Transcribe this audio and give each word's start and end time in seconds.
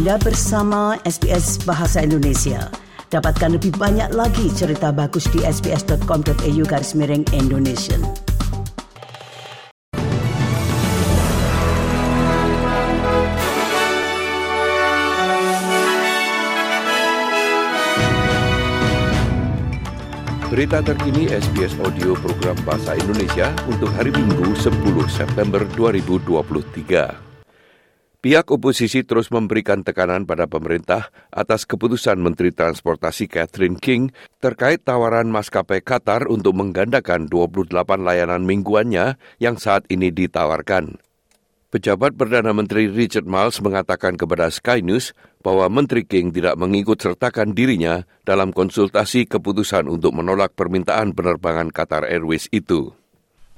Anda 0.00 0.16
bersama 0.16 0.96
SBS 1.04 1.60
Bahasa 1.68 2.00
Indonesia. 2.00 2.72
Dapatkan 3.12 3.60
lebih 3.60 3.76
banyak 3.76 4.16
lagi 4.16 4.48
cerita 4.48 4.96
bagus 4.96 5.28
di 5.28 5.44
sbs.com.au 5.44 6.64
garis 6.64 6.96
miring 6.96 7.20
Indonesia. 7.36 8.00
Berita 20.48 20.80
terkini 20.80 21.28
SBS 21.28 21.76
Audio 21.84 22.16
Program 22.16 22.56
Bahasa 22.64 22.96
Indonesia 22.96 23.52
untuk 23.68 23.92
hari 23.92 24.16
Minggu 24.16 24.56
10 24.56 24.80
September 25.12 25.60
2023. 25.76 27.29
Pihak 28.20 28.52
oposisi 28.52 29.00
terus 29.00 29.32
memberikan 29.32 29.80
tekanan 29.80 30.28
pada 30.28 30.44
pemerintah 30.44 31.08
atas 31.32 31.64
keputusan 31.64 32.20
Menteri 32.20 32.52
Transportasi 32.52 33.24
Catherine 33.32 33.80
King 33.80 34.12
terkait 34.44 34.84
tawaran 34.84 35.32
maskapai 35.32 35.80
Qatar 35.80 36.28
untuk 36.28 36.52
menggandakan 36.52 37.32
28 37.32 37.72
layanan 38.04 38.44
mingguannya 38.44 39.16
yang 39.40 39.56
saat 39.56 39.88
ini 39.88 40.12
ditawarkan. 40.12 41.00
Pejabat 41.72 42.12
Perdana 42.12 42.52
Menteri 42.52 42.92
Richard 42.92 43.24
Miles 43.24 43.56
mengatakan 43.64 44.20
kepada 44.20 44.52
Sky 44.52 44.84
News 44.84 45.16
bahwa 45.40 45.72
Menteri 45.72 46.04
King 46.04 46.28
tidak 46.28 46.60
mengikut 46.60 47.00
sertakan 47.00 47.56
dirinya 47.56 48.04
dalam 48.28 48.52
konsultasi 48.52 49.24
keputusan 49.32 49.88
untuk 49.88 50.12
menolak 50.12 50.52
permintaan 50.52 51.16
penerbangan 51.16 51.72
Qatar 51.72 52.04
Airways 52.04 52.52
itu. 52.52 52.99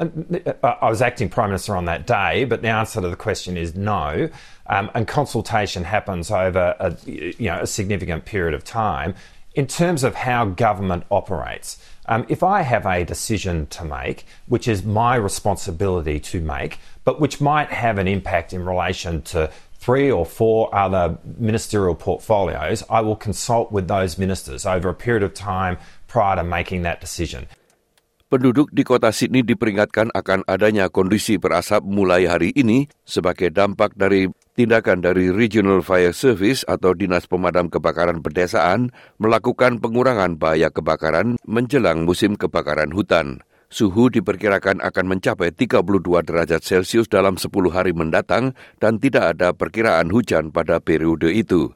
Uh, 0.00 0.74
I 0.80 0.88
was 0.88 1.02
acting 1.02 1.28
Prime 1.28 1.50
Minister 1.50 1.76
on 1.76 1.84
that 1.84 2.06
day, 2.06 2.44
but 2.44 2.62
the 2.62 2.68
answer 2.68 3.00
to 3.00 3.08
the 3.08 3.16
question 3.16 3.56
is 3.56 3.74
no. 3.74 4.30
Um, 4.66 4.90
and 4.94 5.06
consultation 5.06 5.84
happens 5.84 6.30
over 6.30 6.74
a, 6.80 6.96
you 7.06 7.34
know, 7.50 7.60
a 7.60 7.66
significant 7.66 8.24
period 8.24 8.54
of 8.54 8.64
time. 8.64 9.14
In 9.54 9.66
terms 9.66 10.04
of 10.04 10.14
how 10.14 10.46
government 10.46 11.04
operates, 11.10 11.84
um, 12.06 12.24
if 12.28 12.42
I 12.42 12.62
have 12.62 12.86
a 12.86 13.04
decision 13.04 13.66
to 13.66 13.84
make, 13.84 14.24
which 14.46 14.68
is 14.68 14.84
my 14.84 15.16
responsibility 15.16 16.18
to 16.20 16.40
make, 16.40 16.78
but 17.04 17.20
which 17.20 17.40
might 17.40 17.70
have 17.70 17.98
an 17.98 18.08
impact 18.08 18.52
in 18.52 18.64
relation 18.64 19.22
to 19.22 19.50
three 19.74 20.10
or 20.10 20.24
four 20.24 20.72
other 20.74 21.18
ministerial 21.38 21.94
portfolios, 21.94 22.84
I 22.88 23.00
will 23.00 23.16
consult 23.16 23.72
with 23.72 23.88
those 23.88 24.18
ministers 24.18 24.66
over 24.66 24.88
a 24.88 24.94
period 24.94 25.22
of 25.22 25.34
time 25.34 25.78
prior 26.06 26.36
to 26.36 26.44
making 26.44 26.82
that 26.82 27.00
decision. 27.00 27.46
Penduduk 28.30 28.70
di 28.70 28.86
kota 28.86 29.10
Sydney 29.10 29.42
diperingatkan 29.42 30.14
akan 30.14 30.46
adanya 30.46 30.86
kondisi 30.86 31.34
berasap 31.34 31.82
mulai 31.82 32.30
hari 32.30 32.54
ini 32.54 32.86
sebagai 33.02 33.50
dampak 33.50 33.98
dari 33.98 34.30
tindakan 34.54 35.02
dari 35.02 35.34
Regional 35.34 35.82
Fire 35.82 36.14
Service 36.14 36.62
atau 36.62 36.94
Dinas 36.94 37.26
Pemadam 37.26 37.66
Kebakaran 37.66 38.22
Pedesaan 38.22 38.94
melakukan 39.18 39.82
pengurangan 39.82 40.38
bahaya 40.38 40.70
kebakaran 40.70 41.42
menjelang 41.42 42.06
musim 42.06 42.38
kebakaran 42.38 42.94
hutan. 42.94 43.42
Suhu 43.66 44.06
diperkirakan 44.14 44.78
akan 44.78 45.06
mencapai 45.10 45.50
32 45.50 45.82
derajat 46.22 46.62
Celcius 46.62 47.10
dalam 47.10 47.34
10 47.34 47.50
hari 47.74 47.90
mendatang 47.90 48.54
dan 48.78 49.02
tidak 49.02 49.34
ada 49.34 49.50
perkiraan 49.58 50.06
hujan 50.06 50.54
pada 50.54 50.78
periode 50.78 51.34
itu. 51.34 51.74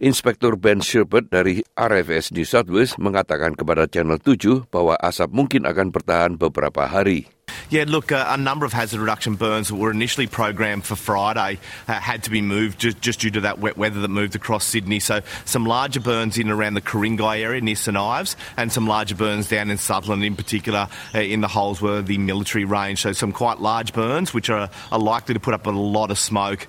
Inspektur 0.00 0.56
Ben 0.56 0.80
Shepherd 0.80 1.28
dari 1.28 1.60
RFS 1.76 2.32
New 2.32 2.48
South 2.48 2.72
Wales 2.72 2.96
mengatakan 2.96 3.52
kepada 3.52 3.84
Channel 3.84 4.16
7 4.16 4.64
bahwa 4.72 4.96
asap 4.96 5.28
mungkin 5.28 5.68
akan 5.68 5.92
bertahan 5.92 6.40
beberapa 6.40 6.88
hari. 6.88 7.28
Yeah, 7.68 7.84
look, 7.86 8.10
uh, 8.10 8.24
a 8.32 8.40
number 8.40 8.64
of 8.64 8.72
hazard 8.72 8.98
reduction 8.98 9.36
burns 9.36 9.68
that 9.68 9.76
were 9.76 9.90
initially 9.90 10.26
programmed 10.26 10.88
for 10.88 10.96
Friday 10.96 11.60
uh, 11.86 12.00
had 12.00 12.24
to 12.24 12.30
be 12.30 12.40
moved 12.40 12.80
just, 12.80 13.00
just, 13.00 13.20
due 13.20 13.30
to 13.30 13.42
that 13.42 13.60
wet 13.60 13.76
weather 13.76 14.00
that 14.00 14.08
moved 14.08 14.34
across 14.34 14.64
Sydney. 14.64 15.00
So, 15.00 15.20
some 15.44 15.66
larger 15.66 16.00
burns 16.00 16.38
in 16.38 16.48
around 16.48 16.74
the 16.74 16.80
Ku-ring-gai 16.80 17.42
area 17.42 17.60
near 17.60 17.76
St 17.76 17.96
Ives, 17.96 18.36
and 18.56 18.72
some 18.72 18.86
larger 18.86 19.14
burns 19.14 19.48
down 19.48 19.70
in 19.70 19.76
Sutherland, 19.76 20.24
in 20.24 20.34
particular 20.34 20.88
uh, 21.14 21.20
in 21.20 21.42
the 21.42 21.48
Holsworthy 21.48 22.18
military 22.18 22.64
range. 22.64 23.02
So, 23.02 23.12
some 23.12 23.32
quite 23.32 23.60
large 23.60 23.92
burns 23.92 24.32
which 24.32 24.48
are, 24.48 24.70
are 24.90 24.98
likely 24.98 25.34
to 25.34 25.40
put 25.40 25.54
up 25.54 25.66
a 25.66 25.70
lot 25.70 26.10
of 26.10 26.18
smoke. 26.18 26.66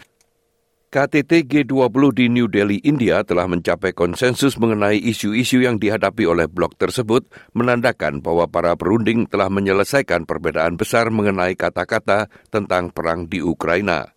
KTT 0.92 1.48
G20 1.48 2.04
di 2.12 2.28
New 2.28 2.52
Delhi, 2.52 2.84
India 2.84 3.24
telah 3.24 3.48
mencapai 3.48 3.96
konsensus 3.96 4.60
mengenai 4.60 5.00
isu-isu 5.00 5.64
yang 5.64 5.80
dihadapi 5.80 6.28
oleh 6.28 6.52
blok 6.52 6.76
tersebut, 6.76 7.32
menandakan 7.56 8.20
bahwa 8.20 8.44
para 8.52 8.76
perunding 8.76 9.24
telah 9.24 9.48
menyelesaikan 9.48 10.28
perbedaan 10.28 10.76
besar 10.76 11.08
mengenai 11.08 11.56
kata-kata 11.56 12.28
tentang 12.52 12.92
perang 12.92 13.24
di 13.24 13.40
Ukraina. 13.40 14.12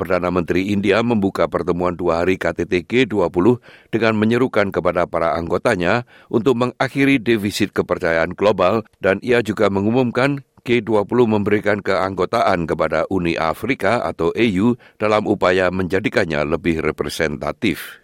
Perdana 0.00 0.32
Menteri 0.32 0.72
India 0.72 1.04
membuka 1.04 1.44
pertemuan 1.44 1.92
dua 1.92 2.24
hari 2.24 2.40
KTT 2.40 2.88
G20 2.88 3.60
dengan 3.92 4.16
menyerukan 4.16 4.72
kepada 4.72 5.04
para 5.04 5.36
anggotanya 5.36 6.08
untuk 6.32 6.56
mengakhiri 6.56 7.20
defisit 7.20 7.76
kepercayaan 7.76 8.32
global 8.32 8.80
dan 8.96 9.20
ia 9.20 9.44
juga 9.44 9.68
mengumumkan 9.68 10.40
G20 10.64 11.28
memberikan 11.28 11.84
keanggotaan 11.84 12.64
kepada 12.64 13.04
Uni 13.12 13.36
Afrika 13.36 14.00
atau 14.00 14.32
AU 14.32 14.80
dalam 14.96 15.28
upaya 15.28 15.68
menjadikannya 15.68 16.40
lebih 16.48 16.80
representatif. 16.80 18.00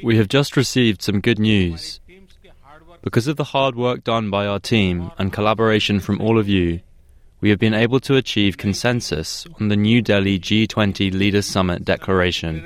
We 0.00 0.16
have 0.16 0.28
just 0.32 0.56
received 0.56 1.04
some 1.04 1.20
good 1.20 1.36
news. 1.36 2.00
Because 3.04 3.28
of 3.28 3.36
the 3.36 3.52
hard 3.52 3.76
work 3.76 4.02
done 4.02 4.32
by 4.32 4.48
our 4.48 4.58
team 4.58 5.12
and 5.20 5.28
collaboration 5.30 6.00
from 6.00 6.18
all 6.24 6.40
of 6.40 6.48
you, 6.48 6.80
we 7.40 7.50
have 7.50 7.60
been 7.60 7.74
able 7.76 8.00
to 8.00 8.16
achieve 8.16 8.56
consensus 8.56 9.46
on 9.60 9.68
the 9.68 9.76
New 9.76 10.02
Delhi 10.02 10.40
G20 10.40 11.12
Leaders 11.12 11.46
Summit 11.46 11.84
Declaration. 11.84 12.64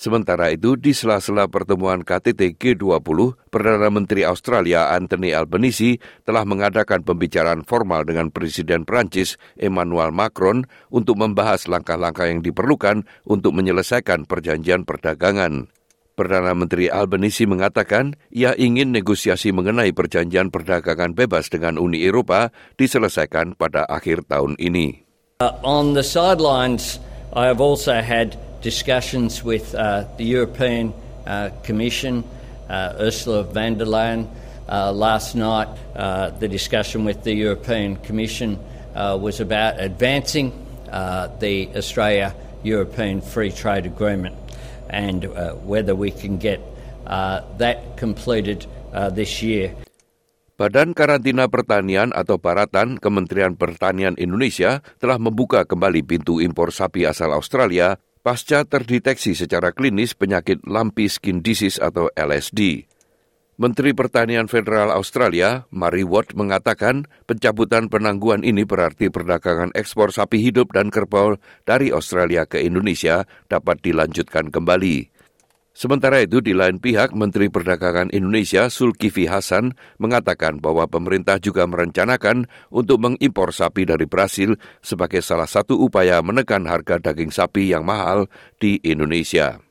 Sementara 0.00 0.48
itu, 0.48 0.80
di 0.80 0.96
sela-sela 0.96 1.44
pertemuan 1.44 2.00
KTT 2.00 2.56
G20, 2.56 3.36
Perdana 3.52 3.92
Menteri 3.92 4.24
Australia 4.24 4.96
Anthony 4.96 5.36
Albanese 5.36 6.00
telah 6.24 6.48
mengadakan 6.48 7.04
pembicaraan 7.04 7.68
formal 7.68 8.08
dengan 8.08 8.32
Presiden 8.32 8.88
Prancis 8.88 9.36
Emmanuel 9.60 10.08
Macron 10.08 10.64
untuk 10.88 11.20
membahas 11.20 11.68
langkah-langkah 11.68 12.32
yang 12.32 12.40
diperlukan 12.40 13.04
untuk 13.28 13.52
menyelesaikan 13.52 14.24
perjanjian 14.24 14.88
perdagangan. 14.88 15.68
Perdana 16.16 16.56
Menteri 16.56 16.88
Albanese 16.88 17.44
mengatakan 17.44 18.16
ia 18.32 18.56
ingin 18.56 18.96
negosiasi 18.96 19.52
mengenai 19.52 19.92
perjanjian 19.92 20.48
perdagangan 20.48 21.12
bebas 21.12 21.52
dengan 21.52 21.76
Uni 21.76 22.08
Eropa 22.08 22.48
diselesaikan 22.80 23.52
pada 23.52 23.84
akhir 23.84 24.24
tahun 24.32 24.56
ini. 24.56 25.04
Uh, 25.44 25.52
on 25.60 25.92
the 25.92 26.04
sidelines, 26.04 26.96
I 27.36 27.52
have 27.52 27.60
also 27.60 28.00
had 28.00 28.40
discussions 28.60 29.42
with 29.42 29.74
uh, 29.74 30.04
the 30.16 30.24
European 30.24 30.92
uh, 31.26 31.50
Commission, 31.62 32.24
uh, 32.68 32.96
Ursula 33.00 33.44
von 33.44 33.78
der 33.78 33.86
Leyen. 33.86 34.28
Uh, 34.70 34.92
last 34.94 35.34
night, 35.34 35.66
uh, 35.98 36.30
the 36.38 36.46
discussion 36.46 37.02
with 37.02 37.26
the 37.26 37.34
European 37.34 37.98
Commission 38.06 38.54
uh, 38.94 39.18
was 39.18 39.42
about 39.42 39.80
advancing 39.82 40.54
the 41.42 41.66
Australia 41.74 42.34
European 42.62 43.18
Free 43.18 43.50
Trade 43.50 43.86
Agreement 43.86 44.38
and 44.90 45.26
whether 45.66 45.94
we 45.94 46.10
can 46.10 46.38
get 46.38 46.62
that 47.58 47.98
completed 47.98 48.66
this 49.10 49.42
year. 49.42 49.74
Badan 50.54 50.92
Karantina 50.92 51.48
Pertanian 51.48 52.12
atau 52.12 52.36
Baratan 52.36 53.00
Kementerian 53.00 53.56
Pertanian 53.56 54.12
Indonesia 54.20 54.84
telah 55.00 55.16
membuka 55.16 55.64
kembali 55.64 56.04
pintu 56.04 56.38
impor 56.38 56.68
sapi 56.68 57.08
asal 57.08 57.32
Australia 57.32 57.96
pasca 58.20 58.68
terdeteksi 58.68 59.32
secara 59.32 59.72
klinis 59.72 60.12
penyakit 60.12 60.60
lumpy 60.68 61.08
skin 61.08 61.40
disease 61.40 61.80
atau 61.80 62.12
LSD. 62.12 62.84
Menteri 63.60 63.92
Pertanian 63.92 64.48
Federal 64.48 64.88
Australia, 64.88 65.68
Mary 65.68 66.00
Watt, 66.00 66.32
mengatakan 66.32 67.04
pencabutan 67.28 67.92
penangguhan 67.92 68.40
ini 68.40 68.64
berarti 68.64 69.12
perdagangan 69.12 69.76
ekspor 69.76 70.16
sapi 70.16 70.40
hidup 70.40 70.72
dan 70.72 70.88
kerbau 70.88 71.36
dari 71.68 71.92
Australia 71.92 72.48
ke 72.48 72.64
Indonesia 72.64 73.28
dapat 73.52 73.84
dilanjutkan 73.84 74.48
kembali. 74.48 75.19
Sementara 75.70 76.18
itu, 76.18 76.42
di 76.42 76.50
lain 76.50 76.82
pihak, 76.82 77.14
Menteri 77.14 77.46
Perdagangan 77.46 78.10
Indonesia 78.10 78.66
Sulkivi 78.66 79.30
Hasan 79.30 79.78
mengatakan 80.02 80.58
bahwa 80.58 80.90
pemerintah 80.90 81.38
juga 81.38 81.62
merencanakan 81.70 82.50
untuk 82.74 82.98
mengimpor 82.98 83.54
sapi 83.54 83.86
dari 83.86 84.04
Brasil 84.10 84.58
sebagai 84.82 85.22
salah 85.22 85.46
satu 85.46 85.78
upaya 85.78 86.18
menekan 86.26 86.66
harga 86.66 86.98
daging 86.98 87.30
sapi 87.30 87.70
yang 87.70 87.86
mahal 87.86 88.26
di 88.58 88.82
Indonesia. 88.82 89.62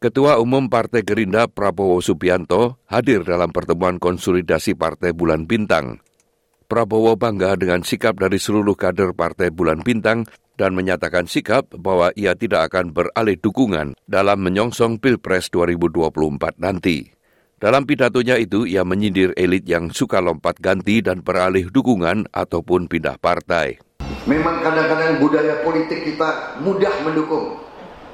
Ketua 0.00 0.40
Umum 0.40 0.72
Partai 0.72 1.04
Gerindra 1.04 1.44
Prabowo 1.44 2.00
Subianto 2.00 2.80
hadir 2.88 3.20
dalam 3.20 3.52
pertemuan 3.52 4.00
konsolidasi 4.00 4.72
Partai 4.72 5.12
Bulan 5.12 5.44
Bintang. 5.44 6.00
Prabowo 6.70 7.18
bangga 7.18 7.58
dengan 7.58 7.82
sikap 7.82 8.22
dari 8.22 8.38
seluruh 8.38 8.78
kader 8.78 9.10
Partai 9.10 9.50
Bulan 9.50 9.82
Bintang 9.82 10.30
dan 10.54 10.78
menyatakan 10.78 11.26
sikap 11.26 11.66
bahwa 11.74 12.14
ia 12.14 12.38
tidak 12.38 12.70
akan 12.70 12.94
beralih 12.94 13.34
dukungan 13.42 13.98
dalam 14.06 14.38
menyongsong 14.38 15.02
Pilpres 15.02 15.50
2024 15.50 16.62
nanti. 16.62 17.10
Dalam 17.58 17.90
pidatonya 17.90 18.38
itu, 18.38 18.70
ia 18.70 18.86
menyindir 18.86 19.34
elit 19.34 19.66
yang 19.66 19.90
suka 19.90 20.22
lompat 20.22 20.62
ganti 20.62 21.02
dan 21.02 21.26
beralih 21.26 21.74
dukungan 21.74 22.30
ataupun 22.30 22.86
pindah 22.86 23.18
partai. 23.18 23.82
Memang 24.30 24.62
kadang-kadang 24.62 25.18
budaya 25.18 25.66
politik 25.66 26.06
kita 26.06 26.54
mudah 26.62 26.94
mendukung, 27.02 27.66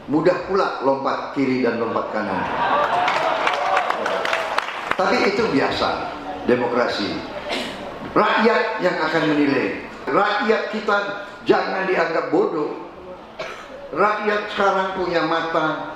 mudah 0.09 0.49
pula 0.49 0.81
lompat 0.81 1.37
kiri 1.37 1.61
dan 1.61 1.77
lompat 1.77 2.09
kanan. 2.09 2.41
Tapi 4.97 5.17
itu 5.29 5.45
biasa, 5.45 5.89
demokrasi. 6.49 7.36
Rakyat 8.17 8.81
yang 8.81 8.97
akan 8.97 9.23
menilai. 9.37 9.85
Rakyat 10.09 10.63
kita 10.73 10.97
jangan 11.45 11.85
dianggap 11.85 12.33
bodoh. 12.33 12.73
Rakyat 13.93 14.57
sekarang 14.57 14.97
punya 14.97 15.21
mata. 15.29 15.93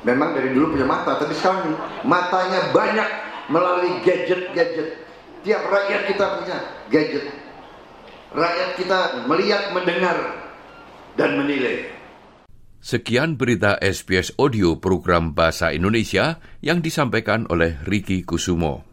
Memang 0.00 0.32
dari 0.32 0.56
dulu 0.56 0.72
punya 0.78 0.88
mata, 0.88 1.20
tapi 1.20 1.36
sekarang 1.36 1.76
matanya 2.08 2.72
banyak 2.72 3.08
melalui 3.52 4.00
gadget-gadget. 4.00 5.04
Tiap 5.44 5.62
rakyat 5.68 6.02
kita 6.08 6.24
punya 6.40 6.56
gadget 6.88 7.26
rakyat 8.36 8.70
kita 8.76 8.98
melihat, 9.24 9.72
mendengar, 9.72 10.16
dan 11.16 11.40
menilai. 11.40 11.88
Sekian 12.84 13.34
berita 13.34 13.74
SBS 13.82 14.30
Audio 14.38 14.78
program 14.78 15.34
Bahasa 15.34 15.74
Indonesia 15.74 16.38
yang 16.62 16.84
disampaikan 16.84 17.48
oleh 17.50 17.82
Riki 17.82 18.22
Kusumo. 18.22 18.86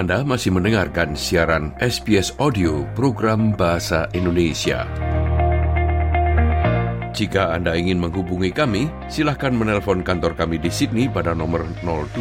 Anda 0.00 0.24
masih 0.24 0.48
mendengarkan 0.56 1.12
siaran 1.12 1.76
SBS 1.76 2.32
Audio 2.40 2.88
program 2.96 3.52
Bahasa 3.52 4.08
Indonesia. 4.16 4.88
Jika 7.12 7.52
Anda 7.52 7.76
ingin 7.76 8.00
menghubungi 8.00 8.48
kami, 8.48 8.88
silahkan 9.12 9.52
menelpon 9.52 10.00
kantor 10.00 10.32
kami 10.40 10.56
di 10.56 10.72
Sydney 10.72 11.04
pada 11.04 11.36
nomor 11.36 11.68
02 11.84 12.16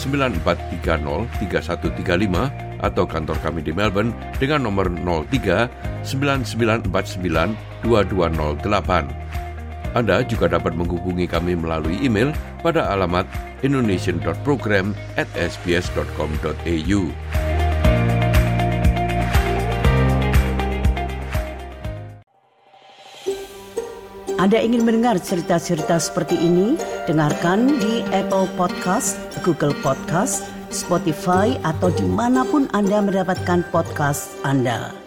9430 0.00 1.28
3135 1.44 2.88
atau 2.88 3.04
kantor 3.04 3.36
kami 3.44 3.68
di 3.68 3.76
Melbourne 3.76 4.16
dengan 4.40 4.64
nomor 4.64 4.88
03 4.88 5.68
9949 6.00 7.84
2208. 7.84 9.29
Anda 9.92 10.22
juga 10.22 10.46
dapat 10.46 10.78
menghubungi 10.78 11.26
kami 11.26 11.58
melalui 11.58 11.98
email 11.98 12.30
pada 12.62 12.90
alamat 12.94 13.26
indonesian.program 13.66 14.94
at 15.18 15.26
sbs.com.au. 15.34 17.02
Anda 24.40 24.56
ingin 24.56 24.88
mendengar 24.88 25.20
cerita-cerita 25.20 26.00
seperti 26.00 26.32
ini? 26.40 26.72
Dengarkan 27.04 27.76
di 27.76 28.00
Apple 28.08 28.48
Podcast, 28.56 29.20
Google 29.44 29.76
Podcast, 29.84 30.48
Spotify, 30.72 31.60
atau 31.60 31.92
di 31.92 32.08
mana 32.08 32.48
pun 32.48 32.64
Anda 32.72 33.04
mendapatkan 33.04 33.68
podcast 33.68 34.32
Anda. 34.40 34.99